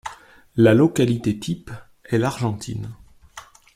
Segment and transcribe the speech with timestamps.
[0.55, 1.69] La localité type
[2.05, 2.89] est l'Argentine.